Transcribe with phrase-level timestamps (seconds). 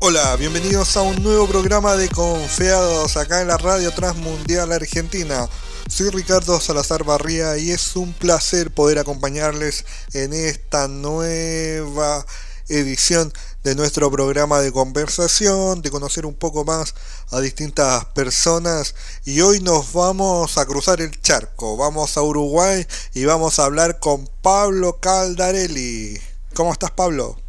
[0.00, 5.48] Hola, bienvenidos a un nuevo programa de Confiados acá en la Radio Transmundial Argentina.
[5.88, 12.24] Soy Ricardo Salazar Barría y es un placer poder acompañarles en esta nueva
[12.68, 13.32] edición
[13.64, 16.94] de nuestro programa de conversación, de conocer un poco más
[17.32, 18.94] a distintas personas
[19.24, 23.98] y hoy nos vamos a cruzar el charco, vamos a Uruguay y vamos a hablar
[23.98, 26.20] con Pablo Caldarelli.
[26.54, 27.47] ¿Cómo estás Pablo?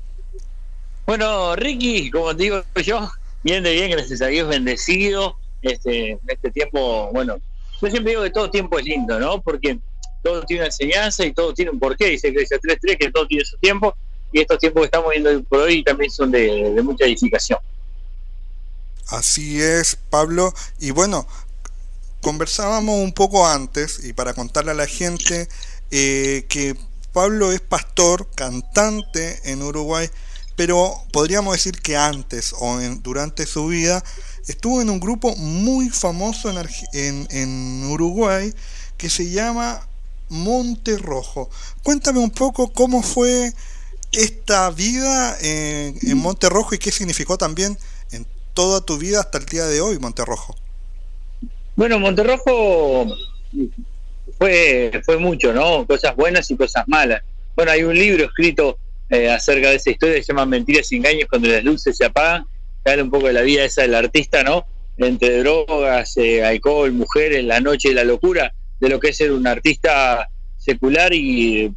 [1.10, 3.10] Bueno, Ricky, como te digo yo,
[3.42, 5.38] bien de bien, gracias a Dios, bendecido.
[5.64, 7.38] Este, este tiempo, bueno,
[7.82, 9.42] yo siempre digo que todo tiempo es lindo, ¿no?
[9.42, 9.80] Porque
[10.22, 13.44] todo tiene una enseñanza y todo tiene un porqué, dice Iglesia 3.3, que todo tiene
[13.44, 13.96] su tiempo,
[14.32, 17.58] y estos tiempos que estamos viendo por hoy también son de, mucha edificación.
[19.08, 20.54] Así es, Pablo.
[20.78, 21.26] Y bueno,
[22.22, 25.50] conversábamos un poco antes, y para contarle a la gente,
[25.90, 26.76] eh, que
[27.14, 30.08] Pablo es pastor, cantante en Uruguay,
[30.60, 34.04] pero podríamos decir que antes o durante su vida
[34.46, 36.50] estuvo en un grupo muy famoso
[36.92, 38.54] en, en, Uruguay
[38.98, 39.88] que se llama
[40.28, 41.50] Monte Rojo.
[41.82, 43.54] Cuéntame un poco cómo fue
[44.12, 47.78] esta vida en, en Monte Rojo y qué significó también
[48.12, 50.58] en toda tu vida hasta el día de hoy Monte Rojo.
[51.78, 53.06] Bueno, Monte Rojo
[54.38, 55.88] fue, fue mucho, ¿no?
[55.88, 57.24] Cosas buenas y cosas malas.
[57.56, 58.78] Bueno, hay un libro escrito
[59.10, 62.06] eh, acerca de esa historia que se llama Mentiras y Engaños cuando las luces se
[62.06, 62.46] apagan,
[62.86, 64.66] habla un poco de la vida esa del artista, ¿no?
[64.98, 69.32] Entre drogas, eh, alcohol, mujeres, la noche y la locura, de lo que es ser
[69.32, 71.74] un artista secular y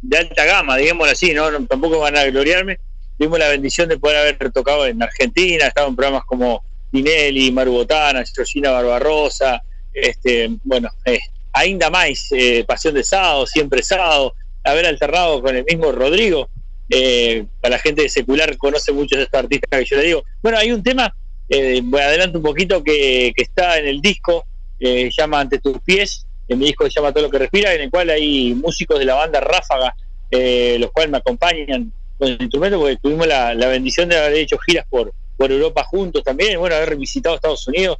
[0.00, 1.50] de alta gama, digámoslo así, ¿no?
[1.66, 2.78] tampoco van a gloriarme.
[3.18, 7.72] Tuvimos la bendición de poder haber tocado en Argentina, estado en programas como Tinelli, Maru
[7.72, 11.20] Botana, Georgina Barbarosa, este, bueno, eh,
[11.52, 12.30] ainda más,
[12.66, 16.48] Pasión de Sábado, Siempre Sábado, haber alternado con el mismo Rodrigo,
[16.94, 20.24] eh, para la gente secular conoce muchos de estos artistas que yo le digo.
[20.42, 21.14] Bueno, hay un tema,
[21.48, 24.44] eh, voy adelanto un poquito, que, está en el disco,
[24.78, 27.80] eh, llama Ante tus pies, en mi disco se llama Todo lo que respira, en
[27.80, 29.96] el cual hay músicos de la banda Ráfaga,
[30.30, 34.58] eh, los cuales me acompañan con el instrumento, porque tuvimos la, bendición de haber hecho
[34.58, 37.96] giras por, por Europa juntos también, bueno, haber visitado Estados Unidos,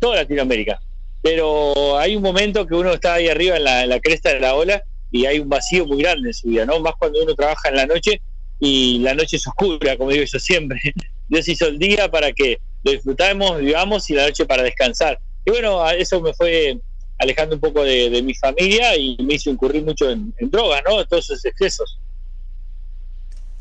[0.00, 0.80] toda Latinoamérica.
[1.22, 4.82] Pero hay un momento que uno está ahí arriba en la cresta de la ola
[5.12, 6.80] y hay un vacío muy grande en su vida, ¿no?
[6.80, 8.20] Más cuando uno trabaja en la noche
[8.58, 10.80] y la noche es oscura, como digo yo siempre.
[11.28, 15.20] Dios hizo el día para que lo disfrutemos, vivamos y la noche para descansar.
[15.44, 16.80] Y bueno, eso me fue
[17.18, 21.04] alejando un poco de, mi familia y me hizo incurrir mucho en, drogas, ¿no?
[21.06, 21.98] Todos esos excesos.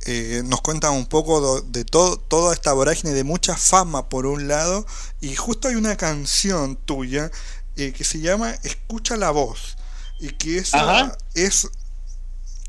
[0.08, 4.48] Eh, nos cuenta un poco de, todo, toda esta vorágine de mucha fama por un
[4.48, 4.86] lado
[5.20, 7.30] y justo hay una canción tuya
[7.76, 9.78] eh, que se llama Escucha la voz
[10.22, 11.68] y que esa es,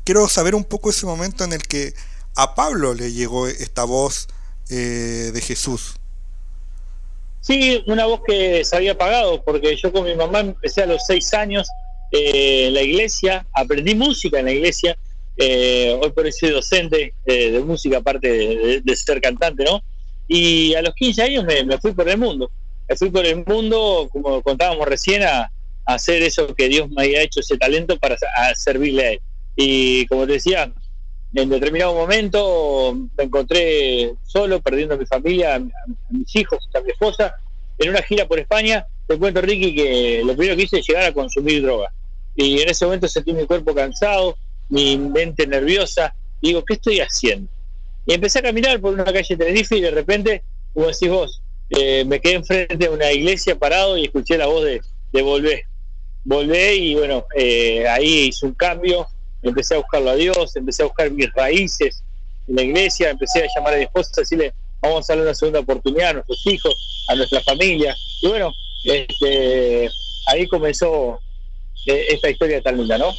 [0.03, 1.93] quiero saber un poco ese momento en el que
[2.35, 4.27] a Pablo le llegó esta voz
[4.71, 5.95] eh, de Jesús.
[7.41, 11.03] Sí, una voz que se había apagado, porque yo con mi mamá empecé a los
[11.05, 11.67] seis años
[12.11, 14.97] eh, en la iglesia, aprendí música en la iglesia,
[15.37, 19.83] eh, hoy por eso soy docente de música, aparte de, ser cantante, ¿no?
[20.27, 22.49] Y a los 15 años me, me, fui por el mundo,
[22.87, 25.51] me fui por el mundo, como contábamos recién, a,
[25.85, 28.17] hacer eso que Dios me había hecho, ese talento para
[28.55, 29.21] servirle a Él.
[29.55, 30.71] Y como te decía,
[31.33, 35.59] en determinado momento me encontré solo, perdiendo a mi familia, a,
[36.09, 37.35] mis hijos, a mi esposa,
[37.79, 38.85] en una gira por España.
[39.07, 41.91] Te cuento, Ricky, que lo primero que hice es llegar a consumir droga.
[42.35, 44.37] Y en ese momento sentí mi cuerpo cansado,
[44.69, 46.13] mi mente nerviosa.
[46.41, 47.49] Digo, ¿qué estoy haciendo?
[48.05, 50.43] Y empecé a caminar por una calle de Tenerife y de repente,
[50.73, 54.63] como decís vos, eh, me quedé enfrente de una iglesia parado y escuché la voz
[54.65, 55.65] de, de Volver
[56.23, 59.07] volvé y bueno, eh, ahí hice un cambio,
[59.41, 62.03] empecé a buscarlo a Dios, empecé a buscar mis raíces
[62.47, 65.35] en la iglesia, empecé a llamar a mi esposa, a decirle, vamos a darle una
[65.35, 67.95] segunda oportunidad a nuestros hijos, a nuestra familia.
[68.21, 68.51] Y bueno,
[68.83, 69.89] este,
[70.27, 71.19] ahí comenzó
[71.85, 73.13] eh, esta historia tan linda, ¿no?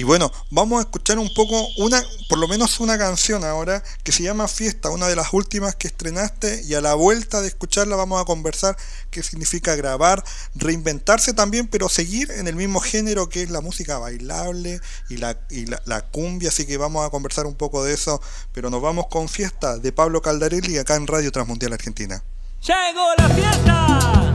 [0.00, 4.12] Y bueno, vamos a escuchar un poco, una, por lo menos una canción ahora que
[4.12, 7.96] se llama Fiesta, una de las últimas que estrenaste y a la vuelta de escucharla
[7.96, 8.78] vamos a conversar
[9.10, 10.24] qué significa grabar,
[10.54, 14.80] reinventarse también, pero seguir en el mismo género que es la música bailable
[15.10, 18.22] y la, y la, cumbia, así que vamos a conversar un poco de eso,
[18.54, 22.24] pero nos vamos con Fiesta de Pablo Caldarelli acá en Radio Transmundial Argentina.
[22.62, 24.32] Llegó la fiesta,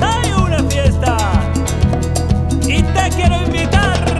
[0.00, 1.52] hay una fiesta
[2.62, 4.19] y te quiero invitar.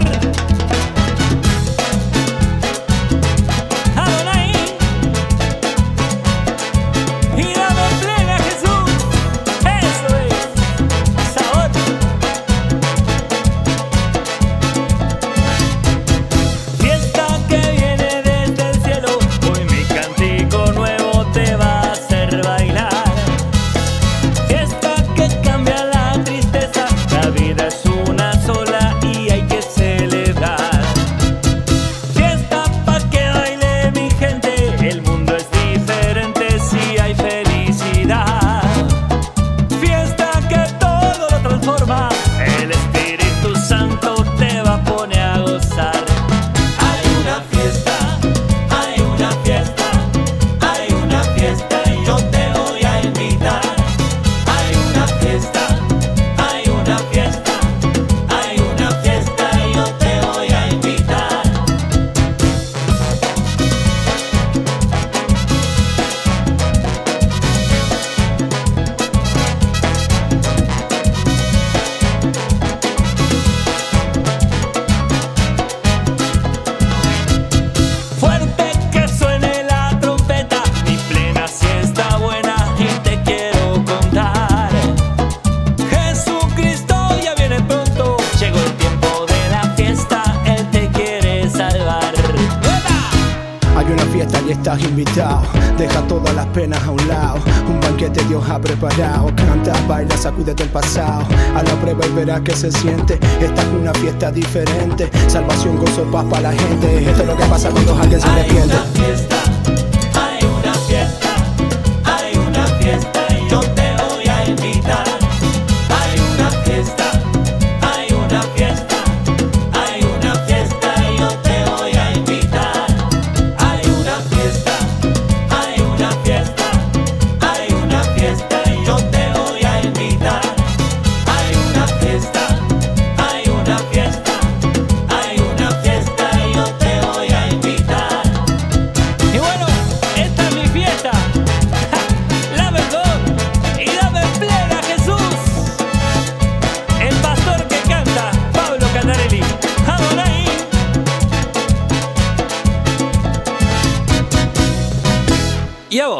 [102.31, 103.15] La que se siente.
[103.41, 105.11] Esta es una fiesta diferente.
[105.27, 107.11] Salvación, gozo, paz para la gente.
[107.11, 109.40] Esto es lo que pasa cuando alguien se arrepiente.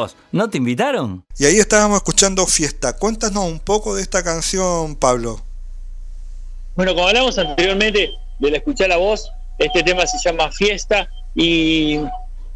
[0.01, 0.17] Vos?
[0.33, 1.25] ¿No te invitaron?
[1.39, 2.97] Y ahí estábamos escuchando Fiesta.
[2.97, 5.41] Cuéntanos un poco de esta canción, Pablo.
[6.77, 11.99] Bueno, como hablamos anteriormente de la escuchar la voz, este tema se llama Fiesta y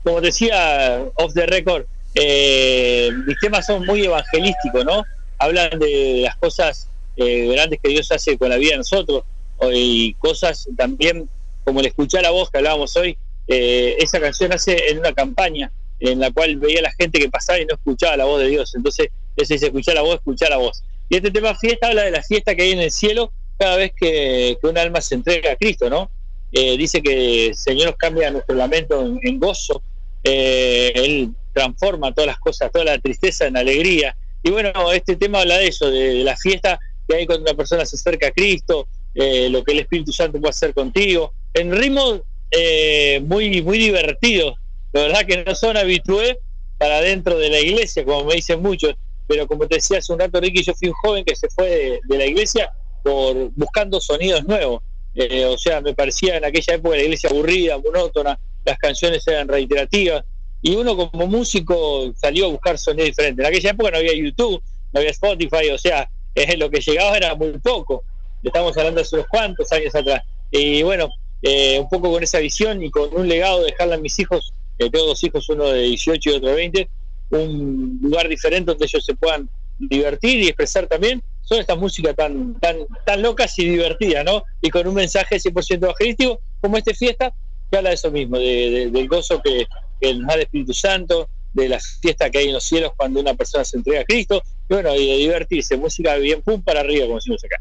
[0.02, 5.05] como decía off the record, eh, mis temas son muy evangelísticos, ¿no?
[5.38, 9.25] Hablan de las cosas eh, grandes que Dios hace con la vida de nosotros
[9.58, 11.29] o- y cosas también
[11.64, 13.17] como el escuchar la voz que hablábamos hoy.
[13.46, 15.70] eh, esa canción hace en una campaña
[16.00, 18.49] en la cual veía a la gente que pasaba y no escuchaba la voz de
[18.49, 18.75] Dios.
[18.75, 20.82] Entonces, eso dice escuchar la voz, escuchar la voz.
[21.08, 23.93] Y este tema fiesta habla de la fiesta que hay en el cielo cada vez
[23.96, 26.11] que, un alma se entrega a Cristo, ¿no?
[26.52, 29.82] Eh, dice que el Señor nos cambia nuestro lamento en, gozo,
[30.23, 34.17] eh, Él transforma todas las cosas, toda la tristeza en alegría.
[34.43, 37.56] Y bueno, este tema habla de eso, de, de la fiesta que hay cuando una
[37.56, 41.73] persona se acerca a Cristo, eh, lo que el Espíritu Santo puede hacer contigo, en
[41.73, 44.56] ritmos eh, muy, muy divertidos,
[44.94, 46.38] la verdad que no son habitué
[46.79, 48.94] para dentro de la iglesia, como me dicen muchos,
[49.26, 52.00] pero como te decía hace un rato, Ricky, yo fui un joven que se fue
[52.08, 52.70] de, la iglesia
[53.02, 54.82] por buscando sonidos nuevos.
[55.17, 59.49] Eh, o sea, me parecía en aquella época la iglesia aburrida, monótona, las canciones eran
[59.49, 60.25] reiterativas,
[60.62, 63.44] y uno como músico salió a buscar sonidos diferentes.
[63.44, 67.17] En aquella época no había YouTube, no había Spotify, o sea, eh, lo que llegaba
[67.17, 68.05] era muy poco.
[68.43, 70.22] Estamos hablando hace unos cuantos años atrás.
[70.51, 71.08] Y bueno,
[71.43, 74.54] eh, un poco con esa visión y con un legado de dejarle a mis hijos,
[74.78, 76.88] que tengo dos hijos, uno de 18 y otro de 20,
[77.31, 82.54] un lugar diferente donde ellos se puedan divertir y expresar también son estas músicas tan,
[82.60, 84.43] tan, tan locas y divertidas, ¿no?
[84.62, 87.34] Y con un mensaje 100% evangelístico, como este fiesta,
[87.70, 89.66] que habla de eso mismo, de, de- del gozo que,
[90.00, 93.20] que nos da el Espíritu Santo, de la fiesta que hay en los cielos cuando
[93.20, 96.81] una persona se entrega a Cristo, y bueno, y de divertirse, música bien pum para
[96.81, 97.56] arriba, como decimos acá.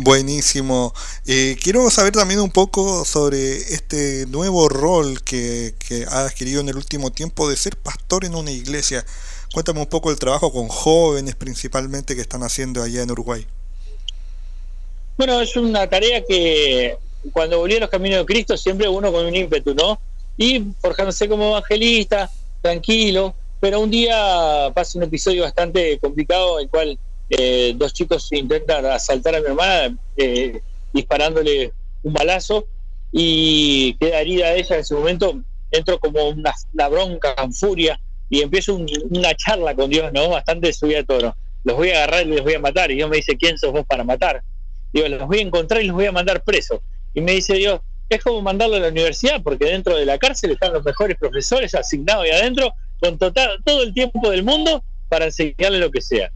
[0.00, 0.94] Buenísimo.
[1.26, 6.68] Eh, quiero saber también un poco sobre este nuevo rol que, que ha adquirido en
[6.68, 9.04] el último tiempo de ser pastor en una iglesia.
[9.52, 13.44] Cuéntame un poco el trabajo con jóvenes principalmente que están haciendo allá en Uruguay.
[15.16, 16.96] Bueno, es una tarea que
[17.32, 20.00] cuando volví a los caminos de Cristo siempre uno con un ímpetu, ¿no?
[20.36, 22.30] Y forjándose como evangelista,
[22.62, 26.96] tranquilo, pero un día pasa un episodio bastante complicado el cual
[27.30, 30.60] eh, dos chicos intentan asaltar a mi hermana eh,
[30.92, 32.66] disparándole un balazo
[33.12, 37.98] y queda herida ella en ese momento, entro como una, una bronca, en furia
[38.30, 40.30] y empiezo un- una charla con Dios, ¿no?
[40.30, 41.36] Bastante subida a tono.
[41.64, 43.72] Los voy a agarrar y los voy a matar y Dios me dice, ¿quién sos
[43.72, 44.42] vos para matar?
[44.92, 46.80] Digo, los voy a encontrar y los voy a mandar presos.
[47.14, 50.52] Y me dice Dios, es como mandarlo a la universidad, porque dentro de la cárcel
[50.52, 55.26] están los mejores profesores asignados ahí adentro, con total, todo el tiempo del mundo para
[55.26, 56.30] enseñarle lo que sea.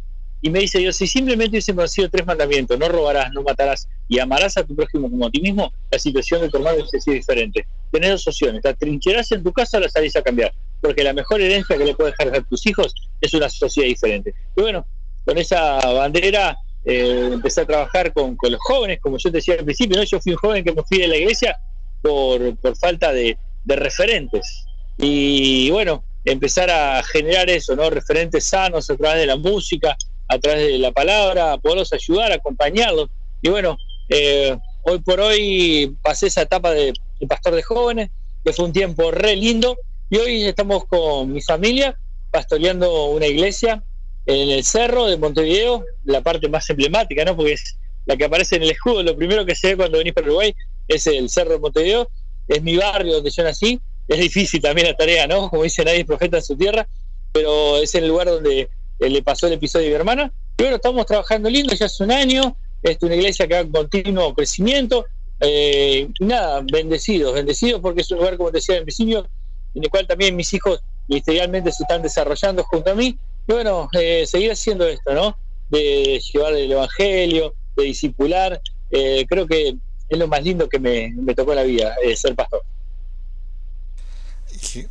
[0.45, 4.19] Y me dice Dios, si simplemente hubiesen conocido tres mandamientos, no robarás, no matarás y
[4.19, 7.15] amarás a tu prójimo como a ti mismo, la situación de tu hermano hubiese sido
[7.15, 7.65] diferente.
[7.93, 11.13] Tenés dos opciones, la trincherás en tu casa o la salís a cambiar, porque la
[11.13, 14.35] mejor herencia que le puedes dejar a tus hijos es una sociedad diferente.
[14.57, 14.85] Y bueno,
[15.25, 19.65] con esa bandera eh, empecé a trabajar con, los jóvenes, como yo te decía al
[19.65, 20.03] principio, ¿no?
[20.03, 21.57] yo fui un joven que me fui de la iglesia
[22.03, 24.67] por, por falta de referentes.
[24.99, 27.91] Y bueno, empezar a generar eso, ¿no?
[27.91, 29.97] Referentes sanos a través de la música,
[30.33, 33.11] a través de la palabra, poderlos ayudar, acompañarlos.
[33.43, 33.77] Y bueno,
[34.09, 38.11] eh, hoy por hoy pasé esa etapa de, de pastor de jóvenes,
[38.43, 39.77] que fue un tiempo re lindo,
[40.09, 41.97] y hoy estamos con mi familia
[42.31, 43.83] pastoreando una iglesia
[44.25, 47.37] en el cerro de Montevideo, la parte más emblemática, ¿no?
[47.37, 50.15] Porque es la que aparece en el escudo, lo primero que se ve cuando venís
[50.15, 50.55] para Uruguay
[50.89, 52.09] es el cerro de Montevideo,
[52.49, 55.51] es mi barrio donde yo nací, es difícil también la tarea, ¿no?
[55.51, 56.89] Como dice nadie profeta en su tierra,
[57.33, 58.71] pero es el lugar donde
[59.09, 60.33] le pasó el episodio de mi hermana.
[60.59, 64.35] Bueno, estamos trabajando lindo, ya hace un año, es una iglesia que va en continuo
[64.35, 65.07] crecimiento,
[65.41, 69.27] eh, nada, bendecidos, bendecidos porque es un lugar, como te decía en principio,
[69.75, 73.19] en el cual también mis hijos ministerialmente se están desarrollando junto a mí.
[73.49, 75.37] Y bueno, eh, seguir haciendo esto, ¿no?
[75.69, 78.61] De llevar el Evangelio, de discipular.
[78.91, 79.75] Eh, creo que
[80.09, 82.63] es lo más lindo que me, me tocó en la vida, eh, ser pastor.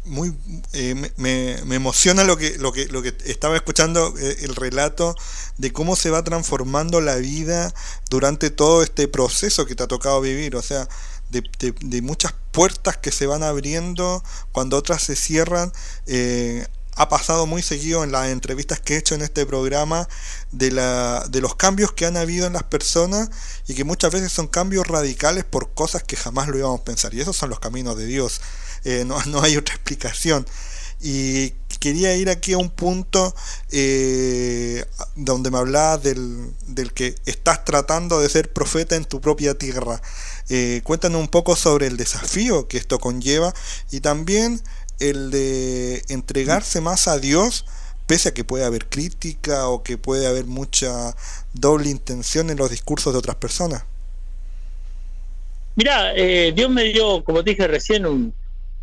[0.05, 0.33] Muy
[0.73, 4.55] eh, me- me, me emociona lo que lo que lo que estaba escuchando eh, el
[4.55, 5.15] relato
[5.57, 7.73] de cómo se va transformando la vida
[8.09, 10.55] durante todo este proceso que te ha tocado vivir.
[10.55, 10.87] O sea
[11.29, 15.71] de, de- de muchas puertas que se van abriendo cuando otras se cierran
[16.07, 20.07] eh, ha pasado muy seguido en las entrevistas que he hecho en este programa
[20.51, 23.29] de, la, de los cambios que han habido en las personas
[23.67, 27.13] y que muchas veces son cambios radicales por cosas que jamás lo íbamos a pensar.
[27.13, 28.41] Y esos son los caminos de Dios.
[28.83, 30.45] Eh, no, no hay otra explicación.
[30.99, 33.33] Y quería ir aquí a un punto
[33.71, 39.57] eh, donde me hablabas del, del que estás tratando de ser profeta en tu propia
[39.57, 39.99] tierra.
[40.49, 43.53] Eh, cuéntanos un poco sobre el desafío que esto conlleva
[43.89, 44.61] y también
[45.01, 47.65] el de entregarse más a Dios,
[48.07, 51.15] pese a que puede haber crítica o que puede haber mucha
[51.53, 53.83] doble intención en los discursos de otras personas.
[55.75, 58.33] Mirá, eh, Dios me dio, como dije recién, un,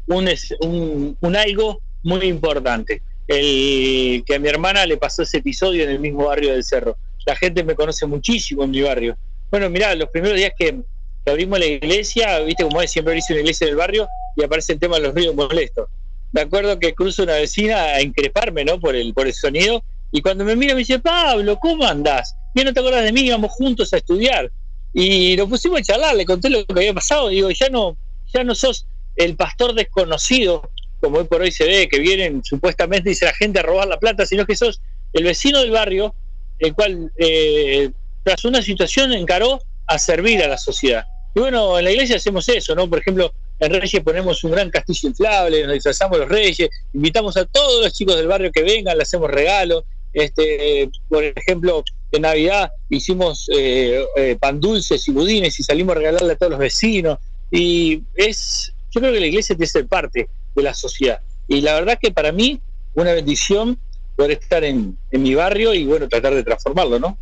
[0.07, 0.29] un,
[0.61, 3.03] un- un algo muy importante.
[3.27, 6.97] El que a mi hermana le pasó ese episodio en el mismo barrio del Cerro.
[7.27, 9.17] La gente me conoce muchísimo en mi barrio.
[9.51, 10.81] Bueno, mirá, los primeros días que,
[11.27, 14.79] abrimos la iglesia, viste como es, siempre hice una iglesia del barrio y aparece el
[14.79, 15.89] tema de los ruidos molestos.
[16.33, 18.79] Me acuerdo que cruzo una vecina a increparme, ¿no?
[18.79, 19.83] Por el, por el sonido.
[20.13, 22.35] Y cuando me mira me dice, Pablo, ¿cómo andás?
[22.55, 23.23] ¿Ya no te acuerdas de mí?
[23.23, 24.51] Íbamos juntos a estudiar
[24.93, 27.97] y lo pusimos a charlar, le conté lo que había pasado, digo, ya no,
[28.33, 30.71] ya no sos el pastor desconocido,
[31.01, 33.99] como hoy por hoy se ve, que vienen supuestamente, dice la gente, a robar la
[33.99, 34.81] plata, sino que sos
[35.13, 36.15] el vecino del barrio,
[36.59, 37.91] el cual, eh,
[38.25, 41.07] tras una situación, encaró a servir a la sociedad.
[41.35, 42.89] Y bueno, en la iglesia hacemos eso, ¿no?
[42.89, 47.45] Por ejemplo, en Reyes ponemos un gran castillo inflable, nos disfrazamos los Reyes, invitamos a
[47.45, 49.85] todos los chicos del barrio que vengan, le hacemos regalos.
[50.13, 55.99] Este, por ejemplo, en Navidad hicimos eh, eh, pan dulces y budines y salimos a
[55.99, 57.19] regalarle a todos los vecinos.
[57.51, 61.21] Y es, yo creo que la iglesia tiene que ser parte de la sociedad.
[61.49, 62.61] Y la verdad que para mí,
[62.95, 63.79] una bendición
[64.17, 67.19] poder estar en, en mi barrio y bueno, tratar de transformarlo, ¿no?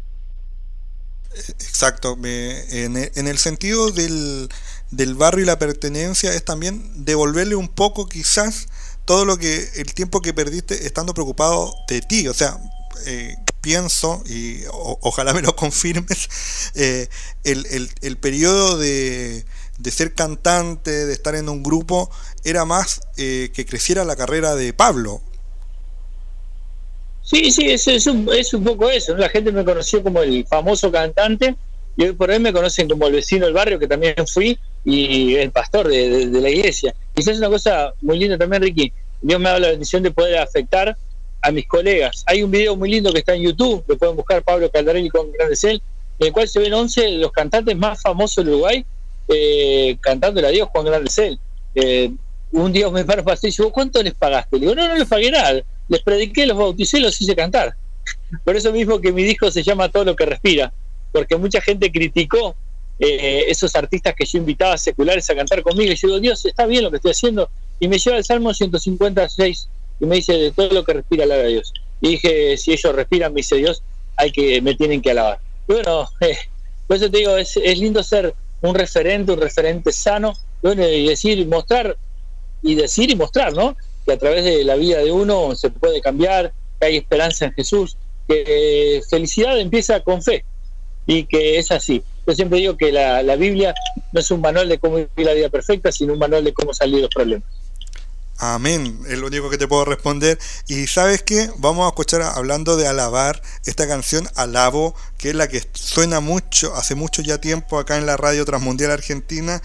[1.34, 4.48] Exacto, en el sentido del,
[4.90, 8.68] del barrio y la pertenencia es también devolverle un poco quizás
[9.04, 12.58] todo lo que el tiempo que perdiste estando preocupado de ti, o sea,
[13.06, 16.28] eh, pienso y ojalá me lo confirmes,
[16.74, 17.08] eh,
[17.44, 19.44] el, el, el periodo de,
[19.78, 22.10] de ser cantante, de estar en un grupo,
[22.44, 25.20] era más eh, que creciera la carrera de Pablo.
[27.22, 29.16] Sí, sí, es, es, un, es un poco eso.
[29.16, 31.56] La gente me conoció como el famoso cantante
[31.96, 35.34] y hoy por hoy me conocen como el vecino del barrio, que también fui, y
[35.34, 36.94] el pastor de, de- de la iglesia.
[37.14, 38.92] Quizás es una cosa muy linda también, Ricky.
[39.20, 40.96] Dios me ha dado la bendición de poder afectar
[41.42, 42.22] a mis colegas.
[42.26, 45.30] Hay un video muy lindo que está en YouTube, lo pueden buscar Pablo Caldarelli con
[45.32, 45.82] Grande Cel,
[46.18, 48.84] en el cual se ven 11 de los cantantes más famosos del Uruguay
[49.28, 51.38] eh, cantándole a Dios Juan Grande Cel.
[51.74, 52.10] Eh,
[52.52, 54.56] un día me paro para y ¿cuánto les pagaste?
[54.56, 55.60] Le digo, no, no les pagué nada.
[55.88, 57.74] Les prediqué, los bauticé, los hice cantar.
[58.44, 60.72] Por eso mismo que mi disco se llama Todo lo que respira,
[61.12, 62.54] porque mucha gente criticó
[62.98, 65.92] eh, esos artistas que yo invitaba seculares a cantar conmigo.
[65.92, 67.48] Y yo digo, Dios, está bien lo que estoy haciendo.
[67.78, 69.68] Y me lleva el Salmo 156
[70.00, 71.72] y me dice, de todo lo que respira, alaba a Dios.
[72.00, 73.82] Y dije, si ellos respiran, me dice Dios,
[74.16, 75.40] hay que, me tienen que alabar.
[75.68, 76.36] Y bueno, eh,
[76.86, 81.08] por eso te digo, es, es lindo ser un referente, un referente sano, bueno, y
[81.08, 81.96] decir, mostrar,
[82.62, 83.76] y decir y mostrar, ¿no?
[84.04, 87.52] Que a través de la vida de uno se puede cambiar, que hay esperanza en
[87.52, 90.44] Jesús, que eh, felicidad empieza con fe
[91.06, 92.02] y que es así.
[92.26, 93.74] Yo siempre digo que la, la Biblia
[94.12, 96.74] no es un manual de cómo vivir la vida perfecta, sino un manual de cómo
[96.74, 97.46] salir de los problemas.
[98.38, 100.38] Amén, es lo único que te puedo responder.
[100.66, 105.48] Y sabes qué, vamos a escuchar hablando de alabar esta canción Alabo, que es la
[105.48, 109.62] que suena mucho, hace mucho ya tiempo acá en la radio Transmundial Argentina,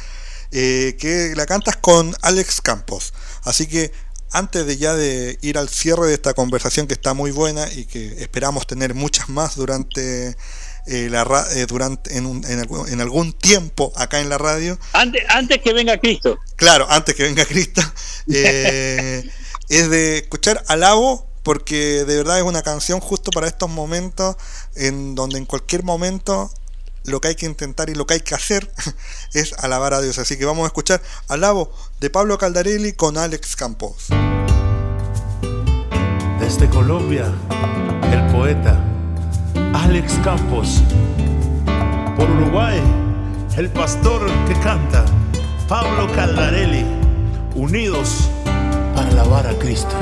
[0.54, 3.14] eh, que la cantas con Alex Campos.
[3.44, 3.92] Así que
[4.32, 7.84] antes de ya de ir al cierre de esta conversación que está muy buena y
[7.84, 10.38] que esperamos tener muchas más durante
[10.88, 14.38] eh, la ra- eh, durante en, un- en algún, en algún tiempo acá en la
[14.38, 16.38] radio, Antes, antes que venga Cristo.
[16.56, 17.82] Claro, antes que venga Cristo,
[18.34, 19.30] eh,
[19.70, 24.36] es de escuchar Alabo, porque de verdad es una canción justo para estos momentos,
[24.76, 26.52] en donde en cualquier momento
[27.06, 28.72] lo que hay que intentar y lo que hay que hacer
[29.34, 30.20] es alabar a Dios.
[30.20, 34.08] Así que vamos a escuchar Alabo de Pablo Caldarelli con Alex Campos.
[36.40, 37.26] Desde Colombia,
[38.12, 38.84] el poeta
[39.74, 40.82] Alex Campos.
[42.18, 42.80] Por Uruguay,
[43.58, 45.06] el pastor que canta
[45.68, 46.86] Pablo Caldarelli.
[47.56, 48.30] Unidos
[48.96, 49.96] para alabar a Cristo.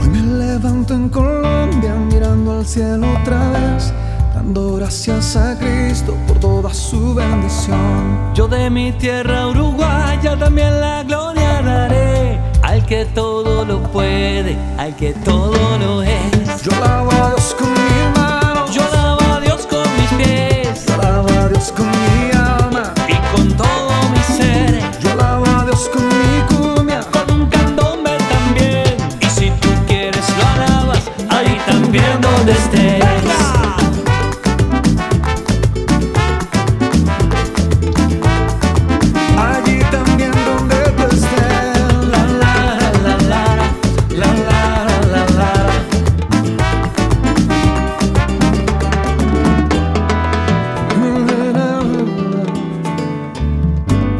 [0.00, 3.92] Hoy me levanto en Colombia mirando al cielo otra vez,
[4.34, 8.32] dando gracias a Cristo por toda su bendición.
[8.34, 11.95] Yo de mi tierra uruguaya también la gloria daré
[12.86, 16.62] al que todo lo puede, al que todo lo es.
[16.62, 17.56] Yo alabo a Dios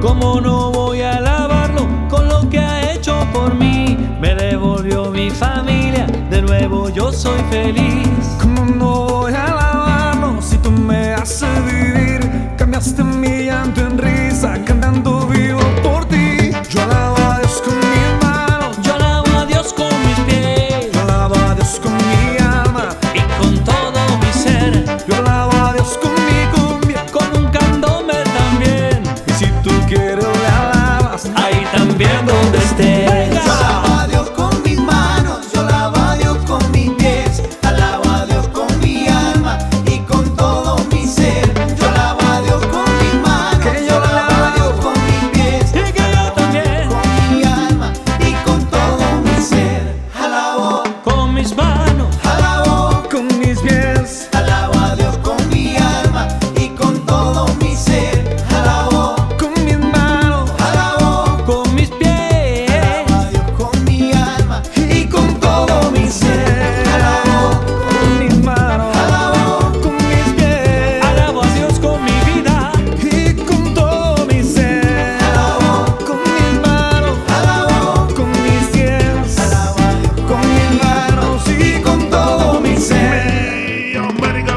[0.06, 3.98] ¿Cómo no voy a alabarlo con lo que ha hecho por mí?
[4.20, 8.08] Me devolvió mi familia, de nuevo yo soy feliz.
[8.40, 12.20] ¿Cómo no voy a alabarlo si tú me haces vivir?
[12.56, 13.95] Cambiaste mi llanto en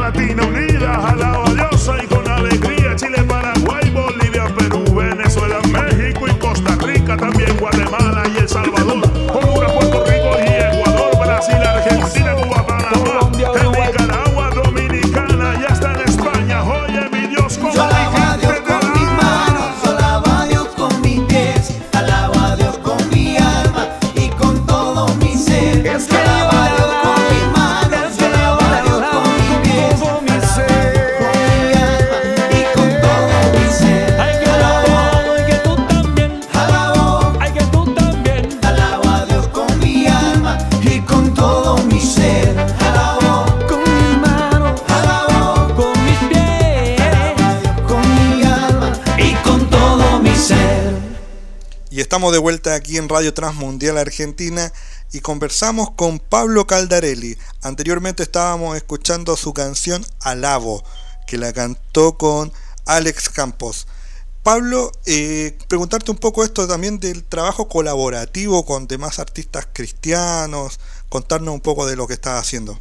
[0.10, 1.49] Latina unida, alaba
[52.10, 54.74] estamos de vuelta aquí en Radio Transmundial Argentina
[55.14, 57.38] y conversamos con Pablo Caldarelli.
[57.62, 60.84] Anteriormente estábamos escuchando su canción Alabo,
[61.28, 62.52] que la cantó con
[62.88, 63.86] Alex Campos.
[64.42, 71.54] Pablo, eh, preguntarte un poco esto también del trabajo colaborativo con demás artistas cristianos, contarnos
[71.54, 72.80] un poco de lo que estás haciendo.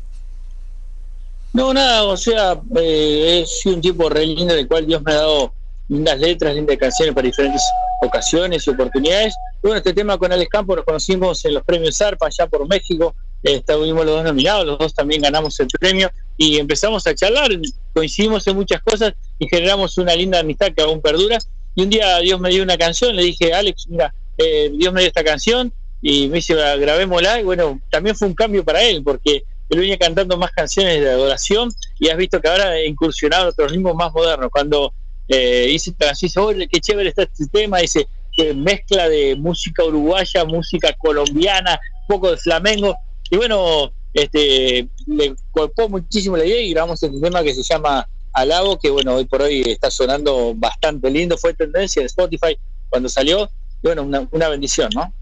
[1.52, 5.16] No, nada, o sea, eh, he un tipo re lindo del cual Dios me ha
[5.16, 5.52] dado
[5.88, 7.62] lindas letras, lindas canciones para diferentes
[8.00, 9.34] ocasiones y oportunidades.
[9.62, 13.14] Bueno, este tema con Alex Campos nos conocimos en los premios Zarpa allá por México,
[13.42, 17.50] eh, estuvimos los dos nominados, los dos también ganamos el premio y empezamos a charlar,
[17.92, 21.38] coincidimos en muchas cosas y generamos una linda amistad que aún perdura.
[21.74, 25.00] Y un día Dios me dio una canción, le dije, Alex, mira, eh, Dios me
[25.00, 29.02] dio esta canción y me dice, grabémosla y bueno, también fue un cambio para él
[29.02, 33.50] porque él venía cantando más canciones de adoración y has visto que ahora ha incursionado
[33.50, 34.50] otros ritmos más modernos.
[34.50, 34.94] Cuando
[35.28, 40.44] eh, hice dice, "Oye, qué chévere está este tema, dice, que mezcla de música uruguaya,
[40.44, 42.96] música colombiana, un poco de flamengo.
[43.30, 48.08] Y bueno, este le colpó muchísimo la idea y grabamos este tema que se llama
[48.32, 52.56] Alabo, que bueno, hoy por hoy está sonando bastante lindo, fue tendencia de Spotify
[52.88, 53.50] cuando salió,
[53.82, 55.12] y bueno, una, una bendición, ¿no?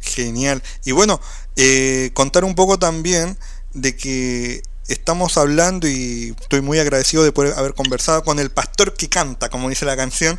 [0.00, 0.62] Genial.
[0.84, 1.20] Y bueno,
[1.54, 3.38] eh, contar un poco también
[3.72, 8.94] de que estamos hablando y estoy muy agradecido de poder haber conversado con el pastor
[8.94, 10.38] que canta, como dice la canción,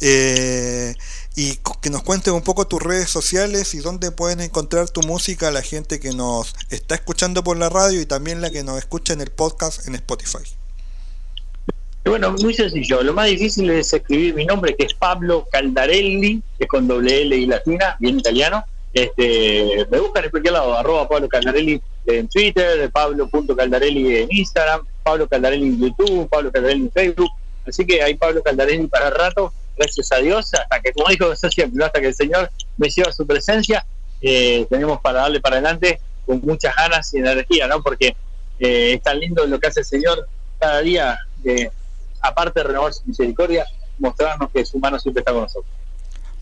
[0.00, 0.94] eh,
[1.36, 5.50] y que nos cuentes un poco tus redes sociales y dónde pueden encontrar tu música
[5.50, 9.12] la gente que nos está escuchando por la radio y también la que nos escucha
[9.12, 10.44] en el podcast en Spotify.
[12.04, 13.02] Bueno, muy sencillo.
[13.02, 17.22] Lo más difícil es escribir mi nombre, que es Pablo Caldarelli, que es con doble
[17.22, 18.64] L y latina, bien italiano.
[18.92, 25.28] Este, me buscan en cualquier lado, arroba Pablo Caldarelli en Twitter, Pablo.caldarelli en Instagram, Pablo
[25.28, 27.30] Caldarelli en YouTube, Pablo Caldarelli en Facebook.
[27.66, 31.84] Así que hay Pablo Caldarelli para rato, gracias a Dios, hasta que, como dijo siempre,
[31.84, 33.84] hasta que el Señor me lleva su presencia,
[34.20, 37.82] eh, tenemos para darle para adelante con muchas ganas y energía, ¿no?
[37.82, 38.16] Porque
[38.58, 41.70] eh, es tan lindo lo que hace el Señor cada día, de,
[42.20, 43.64] aparte de renovar su misericordia,
[43.98, 45.72] mostrarnos que su mano siempre está con nosotros.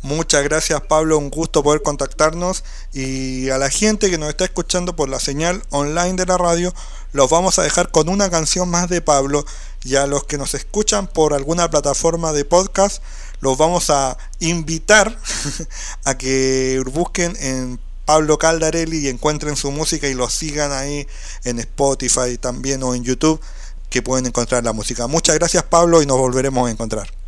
[0.03, 4.97] Muchas gracias Pablo, un gusto poder contactarnos y a la gente que nos está escuchando
[4.97, 6.73] por la señal online de la radio,
[7.13, 9.45] los vamos a dejar con una canción más de Pablo
[9.85, 13.03] y a los que nos escuchan por alguna plataforma de podcast,
[13.41, 15.19] los vamos a invitar
[16.05, 21.07] a que busquen en Pablo Caldarelli y encuentren su música y lo sigan ahí
[21.45, 23.39] en Spotify también o en YouTube
[23.91, 25.07] que pueden encontrar la música.
[25.09, 27.20] Muchas gracias Pablo y nos volveremos a encontrar.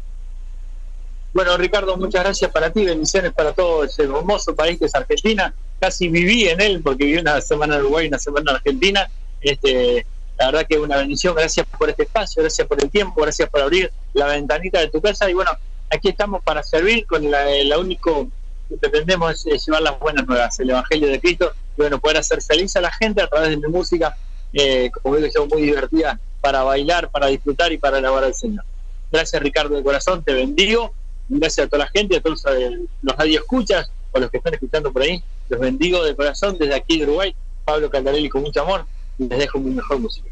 [1.33, 5.55] Bueno, Ricardo, muchas gracias para ti, bendiciones para todo ese hermoso país que es Argentina.
[5.81, 9.11] Casi viví en él porque viví una semana en Uruguay una semana en Argentina.
[9.41, 10.05] Este,
[10.39, 11.35] la verdad que es una bendición.
[11.35, 15.01] Gracias por este espacio, gracias por el tiempo, gracias por abrir la ventanita de tu
[15.01, 15.31] casa.
[15.31, 15.53] Y bueno,
[15.89, 18.29] aquí estamos para servir con la, la único
[18.69, 21.51] que pretendemos es, es llevar las buenas nuevas, el Evangelio de Cristo.
[21.79, 24.15] Y bueno, poder hacer feliz a la gente a través de mi música,
[24.53, 28.67] eh, como digo yo, muy divertida para bailar, para disfrutar y para alabar al Señor.
[29.11, 30.93] Gracias, Ricardo, de corazón, te bendigo
[31.39, 34.93] gracias a toda la gente, a todos eh, los radioescuchas o los que están escuchando
[34.93, 35.23] por ahí.
[35.49, 37.35] Los bendigo de corazón desde aquí de Uruguay.
[37.65, 38.85] Pablo Caldarelli con mucho amor
[39.19, 40.31] y les dejo mi mejor música.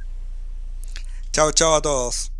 [1.33, 2.33] Chao, chao a todos.